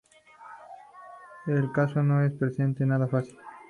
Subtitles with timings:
[1.45, 3.37] El caso no se presenta nada fácil.